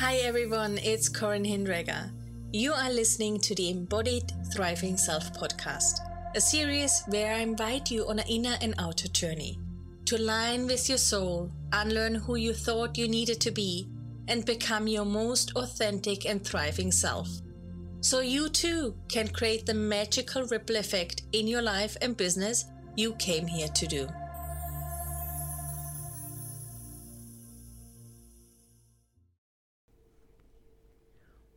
[0.00, 2.12] Hi everyone, it's Corin Hinderegger.
[2.52, 5.98] You are listening to the Embodied Thriving Self podcast,
[6.36, 9.58] a series where I invite you on an inner and outer journey
[10.04, 13.88] to align with your soul, unlearn who you thought you needed to be,
[14.28, 17.28] and become your most authentic and thriving self.
[18.00, 23.14] So you too can create the magical ripple effect in your life and business you
[23.14, 24.08] came here to do.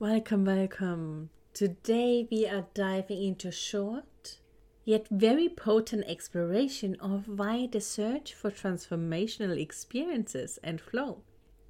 [0.00, 1.30] Welcome, welcome.
[1.52, 4.38] Today we are diving into short
[4.84, 11.22] yet very potent exploration of why the search for transformational experiences and flow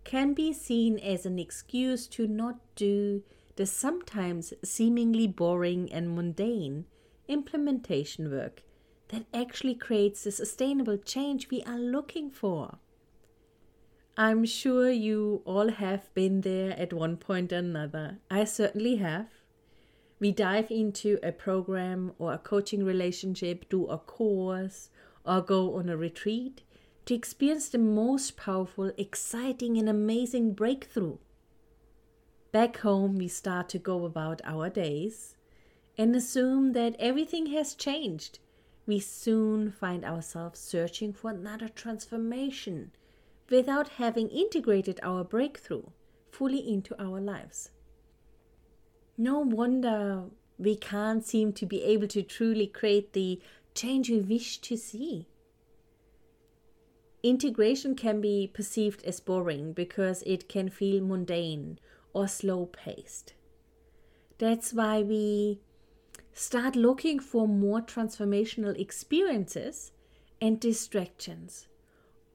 [0.05, 3.23] can be seen as an excuse to not do
[3.57, 6.85] the sometimes seemingly boring and mundane
[7.29, 8.63] implementation work
[9.09, 12.77] that actually creates the sustainable change we are looking for.
[14.21, 18.19] I'm sure you all have been there at one point or another.
[18.29, 19.29] I certainly have.
[20.19, 24.91] We dive into a program or a coaching relationship, do a course,
[25.25, 26.63] or go on a retreat
[27.07, 31.19] to experience the most powerful, exciting, and amazing breakthrough.
[32.51, 35.37] Back home, we start to go about our days
[35.97, 38.41] and assume that everything has changed.
[38.85, 42.91] We soon find ourselves searching for another transformation
[43.51, 45.83] without having integrated our breakthrough
[46.31, 47.71] fully into our lives.
[49.17, 50.27] No wonder
[50.59, 53.41] we can't seem to be able to truly create the
[53.75, 55.29] change we wish to see.
[57.23, 61.79] Integration can be perceived as boring because it can feel mundane
[62.13, 63.35] or slow paced.
[64.39, 65.61] That's why we
[66.33, 69.91] start looking for more transformational experiences
[70.41, 71.67] and distractions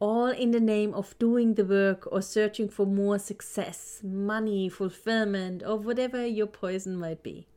[0.03, 5.63] all in the name of doing the work or searching for more success, money, fulfillment,
[5.65, 7.47] or whatever your poison might be.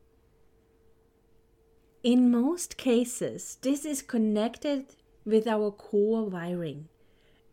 [2.03, 4.95] In most cases, this is connected
[5.25, 6.87] with our core wiring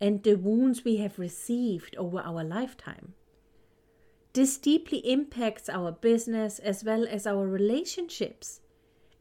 [0.01, 3.15] and the wounds we have received over our lifetime.
[4.33, 8.61] This deeply impacts our business as well as our relationships,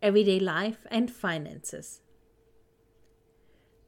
[0.03, 2.02] everyday life, and finances.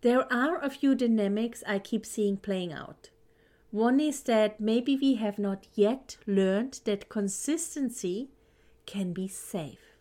[0.05, 3.09] There are a few dynamics I keep seeing playing out.
[3.71, 8.29] One is that maybe we have not yet learned that consistency
[8.85, 9.95] can be safe.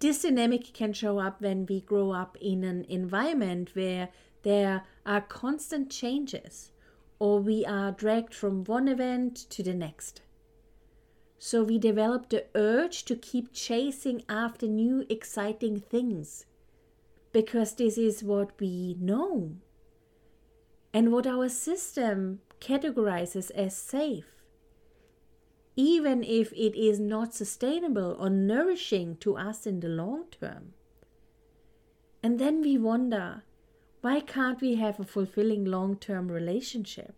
[0.00, 4.08] This dynamic can show up when we grow up in an environment where
[4.42, 6.72] there are constant changes
[7.20, 10.22] or we are dragged from one event to the next.
[11.38, 16.46] So we develop the urge to keep chasing after new exciting things
[17.38, 19.52] because this is what we know
[20.92, 24.42] and what our system categorizes as safe,
[25.76, 30.72] even if it is not sustainable or nourishing to us in the long term.
[32.24, 33.44] And then we wonder
[34.00, 37.14] why can't we have a fulfilling long term relationship?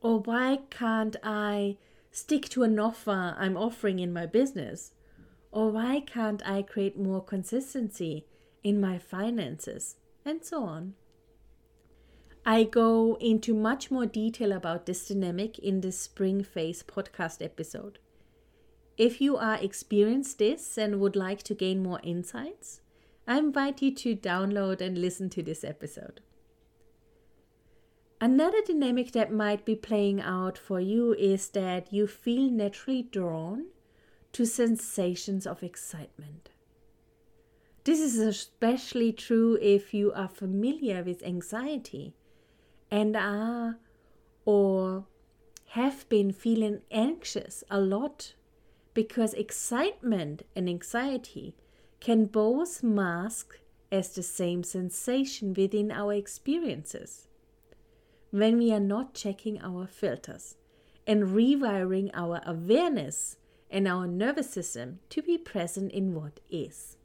[0.00, 1.76] Or why can't I
[2.10, 4.92] stick to an offer I'm offering in my business?
[5.52, 8.24] Or why can't I create more consistency
[8.62, 10.94] in my finances, and so on.
[12.44, 17.98] I go into much more detail about this dynamic in the Spring Phase podcast episode.
[18.96, 22.80] If you are experienced this and would like to gain more insights,
[23.26, 26.20] I invite you to download and listen to this episode.
[28.20, 33.66] Another dynamic that might be playing out for you is that you feel naturally drawn
[34.32, 36.48] to sensations of excitement.
[37.88, 42.12] This is especially true if you are familiar with anxiety
[42.90, 43.78] and are
[44.44, 45.06] or
[45.68, 48.34] have been feeling anxious a lot
[48.92, 51.56] because excitement and anxiety
[51.98, 53.58] can both mask
[53.90, 57.26] as the same sensation within our experiences
[58.30, 60.56] when we are not checking our filters
[61.06, 63.38] and rewiring our awareness
[63.70, 66.97] and our nervous system to be present in what is.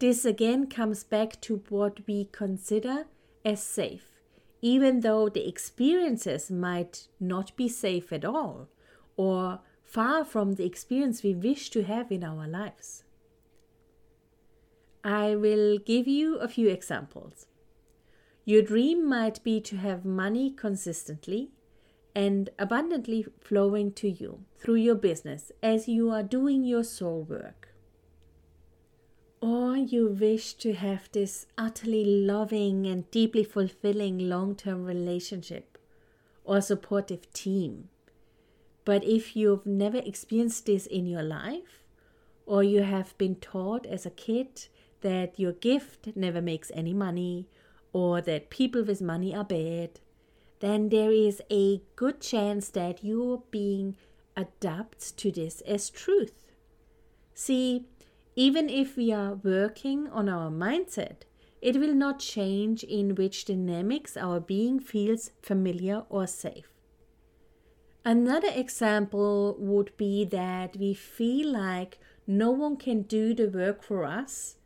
[0.00, 3.04] This again comes back to what we consider
[3.44, 4.18] as safe,
[4.62, 8.68] even though the experiences might not be safe at all
[9.18, 13.04] or far from the experience we wish to have in our lives.
[15.04, 17.44] I will give you a few examples.
[18.46, 21.50] Your dream might be to have money consistently
[22.14, 27.69] and abundantly flowing to you through your business as you are doing your soul work
[29.40, 35.78] or you wish to have this utterly loving and deeply fulfilling long term relationship
[36.44, 37.88] or supportive team.
[38.84, 41.84] But if you've never experienced this in your life,
[42.44, 44.66] or you have been taught as a kid
[45.02, 47.48] that your gift never makes any money,
[47.92, 50.00] or that people with money are bad,
[50.60, 53.96] then there is a good chance that you're being
[54.36, 56.50] adapted to this as truth.
[57.34, 57.86] See,
[58.40, 61.24] even if we are working on our mindset,
[61.60, 66.70] it will not change in which dynamics our being feels familiar or safe.
[68.02, 74.06] Another example would be that we feel like no one can do the work for
[74.06, 74.56] us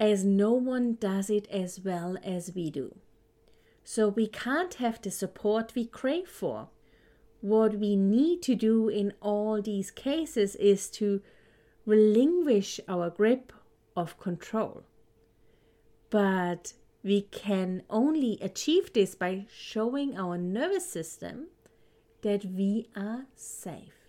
[0.00, 2.96] as no one does it as well as we do.
[3.84, 6.70] So we can't have the support we crave for.
[7.40, 11.22] What we need to do in all these cases is to
[11.86, 13.52] relinquish our grip
[13.96, 14.84] of control.
[16.10, 16.72] But
[17.02, 21.48] we can only achieve this by showing our nervous system
[22.22, 24.08] that we are safe.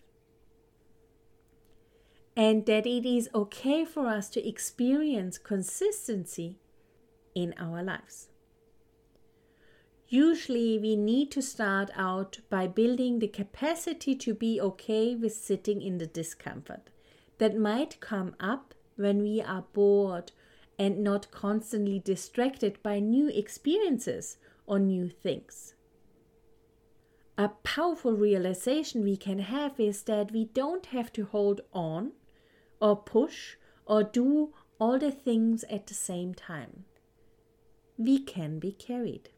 [2.37, 6.59] And that it is okay for us to experience consistency
[7.33, 8.27] in our lives.
[10.07, 15.81] Usually, we need to start out by building the capacity to be okay with sitting
[15.81, 16.89] in the discomfort
[17.37, 20.31] that might come up when we are bored
[20.77, 25.73] and not constantly distracted by new experiences or new things.
[27.37, 32.13] A powerful realization we can have is that we don't have to hold on
[32.79, 33.55] or push
[33.85, 36.85] or do all the things at the same time.
[37.97, 39.29] We can be carried.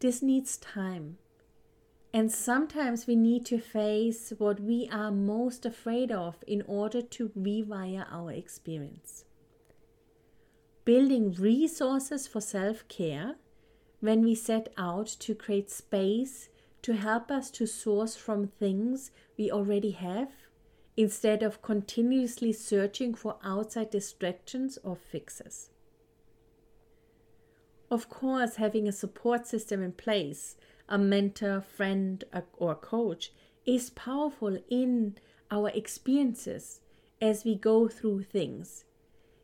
[0.00, 1.18] This needs time
[2.12, 7.28] and sometimes we need to face what we are most afraid of in order to
[7.30, 9.24] rewire our experience.
[10.84, 13.36] Building resources for self care
[14.00, 16.48] when we set out to create space
[16.80, 20.30] to help us to source from things we already have
[20.96, 25.70] instead of continuously searching for outside distractions or fixes.
[27.90, 30.56] Of course, having a support system in place
[30.88, 32.24] a mentor, friend,
[32.56, 33.32] or coach
[33.66, 35.16] is powerful in
[35.50, 36.80] our experiences
[37.20, 38.84] as we go through things.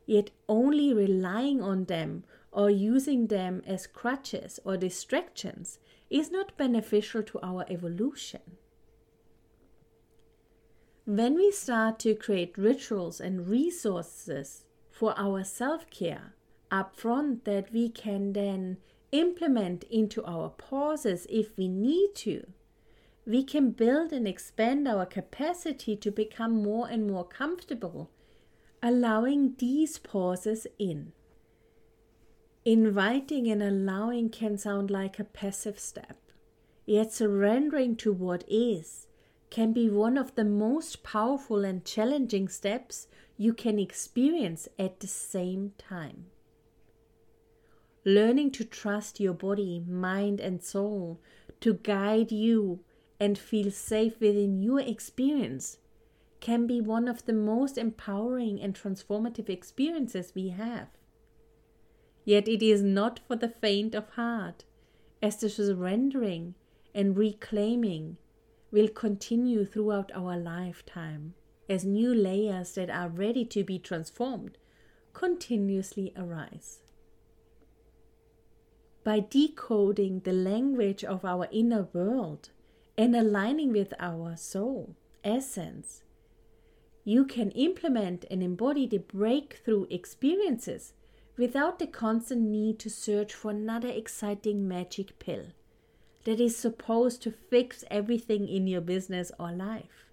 [0.05, 7.23] Yet only relying on them or using them as crutches or distractions is not beneficial
[7.23, 8.41] to our evolution.
[11.05, 16.33] When we start to create rituals and resources for our self care
[16.71, 18.77] upfront that we can then
[19.19, 22.45] implement into our pauses if we need to,
[23.25, 28.11] we can build and expand our capacity to become more and more comfortable,
[28.83, 31.11] allowing these pauses in.
[32.65, 36.17] Inviting and allowing can sound like a passive step,
[36.85, 39.07] yet surrendering to what is
[39.49, 43.07] can be one of the most powerful and challenging steps
[43.37, 46.25] you can experience at the same time.
[48.07, 51.19] Learning to trust your body, mind, and soul
[51.59, 52.81] to guide you
[53.19, 55.79] and feel safe within your experience
[56.39, 60.89] can be one of the most empowering and transformative experiences we have.
[62.23, 64.65] Yet it is not for the faint of heart,
[65.23, 66.53] as the surrendering
[66.93, 68.17] and reclaiming
[68.69, 71.33] will continue throughout our lifetime
[71.67, 74.57] as new layers that are ready to be transformed
[75.13, 76.81] continuously arise
[79.05, 82.49] by decoding the language of our inner world
[82.97, 86.01] and aligning with our soul essence,
[87.03, 90.93] you can implement and embody the breakthrough experiences
[91.37, 95.45] without the constant need to search for another exciting magic pill
[96.23, 100.09] that is supposed to fix everything in your business or life.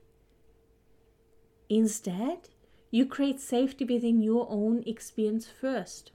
[1.71, 2.51] Instead,
[2.91, 6.13] you create safety within your own experience first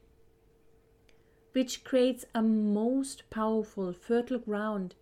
[1.57, 4.93] which creates a most powerful fertile ground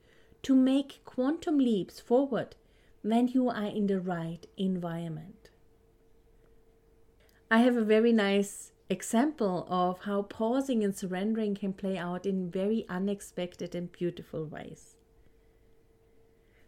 [0.42, 2.56] to make quantum leaps forward
[3.02, 5.50] when you are in the right environment.
[7.52, 12.50] I have a very nice example of how pausing and surrendering can play out in
[12.50, 14.96] very unexpected and beautiful ways.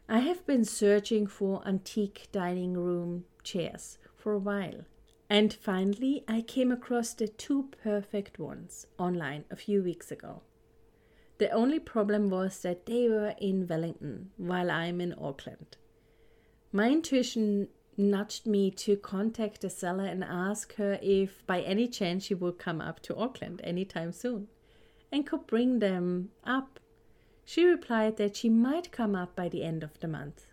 [0.09, 4.83] I have been searching for antique dining room chairs for a while
[5.29, 10.41] and finally, I came across the two perfect ones online a few weeks ago.
[11.37, 15.77] The only problem was that they were in Wellington while I'm in Auckland.
[16.71, 22.25] My intuition nudged me to contact the seller and ask her if by any chance
[22.25, 24.47] she would come up to Auckland anytime soon
[25.11, 26.79] and could bring them up
[27.45, 30.47] She replied that she might come up by the end of the month.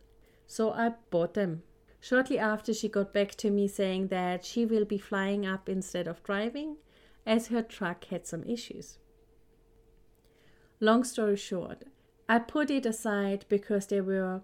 [0.47, 1.65] So I bought them.
[2.05, 6.07] Shortly after, she got back to me saying that she will be flying up instead
[6.07, 6.77] of driving
[7.25, 8.99] as her truck had some issues.
[10.81, 11.85] Long story short,
[12.29, 14.43] I put it aside because there were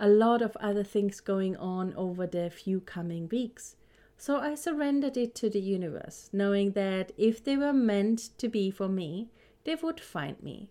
[0.00, 3.76] a lot of other things going on over the few coming weeks.
[4.16, 8.70] So I surrendered it to the universe, knowing that if they were meant to be
[8.70, 9.28] for me,
[9.64, 10.70] they would find me.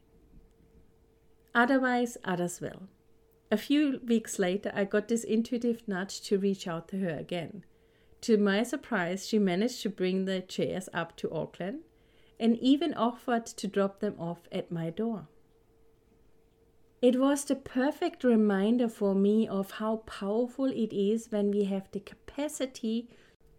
[1.53, 2.87] Otherwise, others will.
[3.51, 7.65] A few weeks later, I got this intuitive nudge to reach out to her again.
[8.21, 11.81] To my surprise, she managed to bring the chairs up to Auckland
[12.39, 15.27] and even offered to drop them off at my door.
[17.01, 21.91] It was the perfect reminder for me of how powerful it is when we have
[21.91, 23.09] the capacity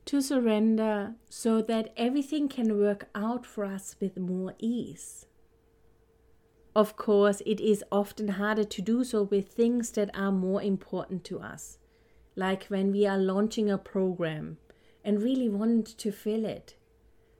[0.06, 5.26] to surrender so that everything can work out for us with more ease.
[6.74, 11.22] Of course, it is often harder to do so with things that are more important
[11.24, 11.78] to us,
[12.34, 14.56] like when we are launching a program
[15.04, 16.76] and really want to fill it.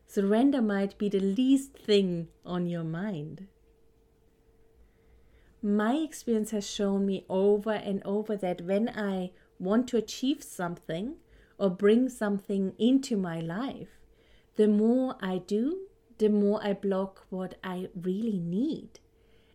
[0.07, 3.47] Surrender might be the least thing on your mind.
[5.63, 11.15] My experience has shown me over and over that when I want to achieve something
[11.57, 14.01] or bring something into my life,
[14.57, 15.87] the more I do,
[16.19, 19.01] the more I block what I really need.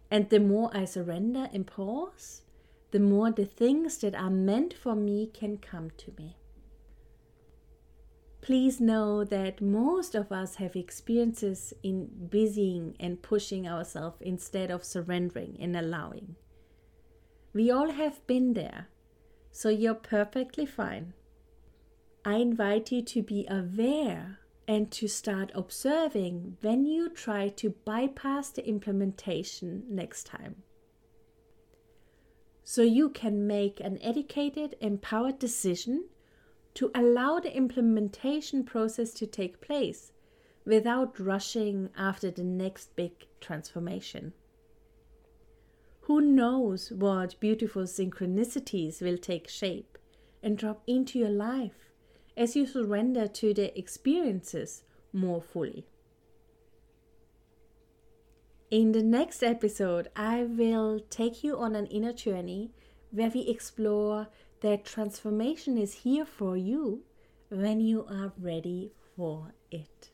[0.10, 2.44] And the more I surrender and pause,
[2.92, 6.38] the more the things that are meant for me can come to me.
[8.42, 14.86] Please know that most of us have experiences in busying and pushing ourselves instead of
[14.86, 16.38] surrendering and allowing.
[17.54, 18.88] We all have been there,
[19.52, 21.14] so you're perfectly fine.
[22.24, 28.50] I invite you to be aware and to start observing when you try to bypass
[28.50, 30.64] the implementation next time.
[32.64, 36.10] So you can make an educated, empowered decision
[36.74, 40.12] to allow the implementation process to take place
[40.66, 44.34] without rushing after the next big transformation.
[46.02, 49.98] Who knows what beautiful synchronicities will take shape
[50.44, 51.87] and drop into your life
[52.38, 55.88] as you surrender to the experiences more fully.
[58.70, 62.72] In the next episode, I will take you on an inner journey
[63.12, 64.28] where we explore
[64.62, 67.04] that transformation is here for you
[67.50, 70.12] when you are ready for it.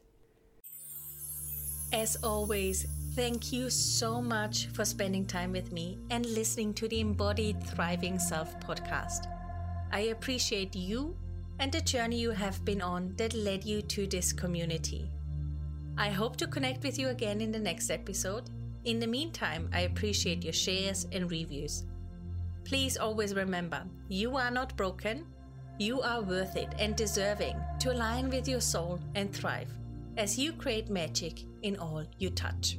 [1.92, 7.00] As always, thank you so much for spending time with me and listening to the
[7.00, 9.27] Embodied Thriving Self podcast.
[9.92, 11.15] I appreciate you
[11.63, 15.10] and the journey you have been on that led you to this community.
[15.98, 18.50] I hope to connect with you again in the next episode.
[18.84, 21.86] In the meantime, I appreciate your shares and reviews.
[22.65, 25.25] Please always remember you are not broken,
[25.79, 29.72] you are worth it and deserving to align with your soul and thrive
[30.17, 32.77] as you create magic in all you touch.